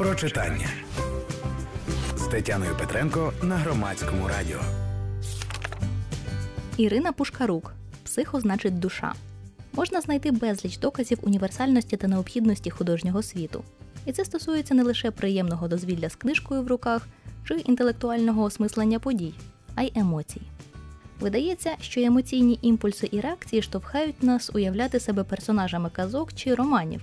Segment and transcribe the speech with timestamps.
[0.00, 0.68] Про читання
[2.16, 4.60] з Тетяною Петренко на громадському радіо.
[6.76, 7.72] Ірина Пушкарук.
[8.04, 9.12] Психо значить душа.
[9.72, 13.64] Можна знайти безліч доказів універсальності та необхідності художнього світу.
[14.06, 17.08] І це стосується не лише приємного дозвілля з книжкою в руках
[17.44, 19.34] чи інтелектуального осмислення подій,
[19.74, 20.42] а й емоцій.
[21.20, 27.00] Видається, що емоційні імпульси і реакції штовхають нас уявляти себе персонажами казок чи романів.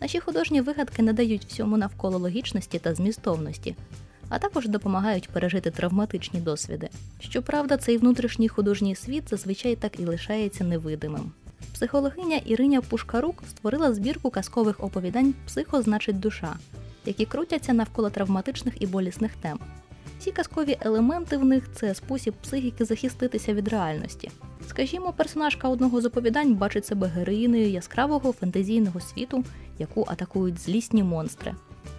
[0.00, 3.76] Наші художні вигадки надають всьому навколо логічності та змістовності,
[4.28, 6.88] а також допомагають пережити травматичні досвіди.
[7.20, 11.32] Щоправда, цей внутрішній художній світ зазвичай так і лишається невидимим.
[11.74, 16.56] Психологиня Іриня Пушкарук створила збірку казкових оповідань Психо значить душа,
[17.04, 19.58] які крутяться навколо травматичних і болісних тем.
[20.18, 24.30] Ці казкові елементи в них це спосіб психіки захиститися від реальності.
[24.68, 29.44] Скажімо, персонажка одного з оповідань бачить себе героїною яскравого фентезійного світу,
[29.78, 31.54] яку атакують злісні монстри.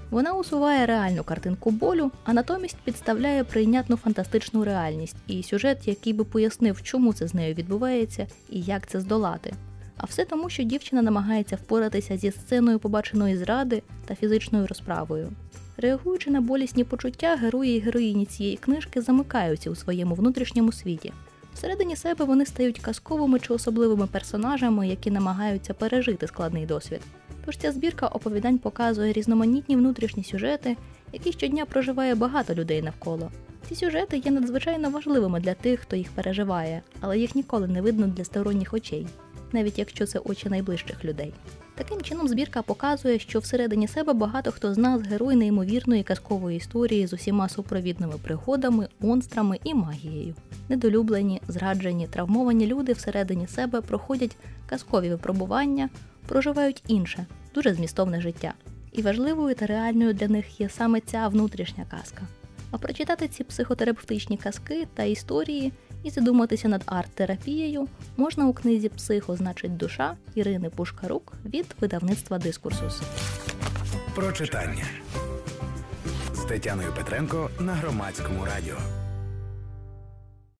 [0.09, 6.23] Вона усуває реальну картинку болю, а натомість підставляє прийнятну фантастичну реальність і сюжет, який би
[6.23, 9.54] пояснив, чому це з нею відбувається і як це здолати.
[9.98, 15.29] А все тому, що дівчина намагається впоратися зі сценою побаченої зради та фізичною розправою.
[15.77, 21.13] Реагуючи на болісні почуття, герої і героїні цієї книжки замикаються у своєму внутрішньому світі.
[21.54, 27.01] Всередині себе вони стають казковими чи особливими персонажами, які намагаються пережити складний досвід.
[27.49, 30.77] Тож ця збірка оповідань показує різноманітні внутрішні сюжети,
[31.13, 33.31] які щодня проживає багато людей навколо.
[33.67, 38.07] Ці сюжети є надзвичайно важливими для тих, хто їх переживає, але їх ніколи не видно
[38.07, 39.07] для сторонніх очей,
[39.51, 41.33] навіть якщо це очі найближчих людей.
[41.75, 47.07] Таким чином, збірка показує, що всередині себе багато хто з нас герой неймовірної казкової історії
[47.07, 50.35] з усіма супровідними пригодами, монстрами і магією.
[50.70, 54.35] Недолюблені, зраджені, травмовані люди всередині себе проходять
[54.67, 55.89] казкові випробування,
[56.27, 58.53] проживають інше, дуже змістовне життя.
[58.91, 62.21] І важливою та реальною для них є саме ця внутрішня казка.
[62.71, 65.73] А прочитати ці психотерапевтичні казки та історії
[66.03, 73.01] і задуматися над арт-терапією можна у книзі Психо значить душа Ірини Пушкарук від видавництва Дискурсус.
[74.15, 74.85] Про читання
[76.33, 78.77] з Тетяною Петренко на громадському радіо.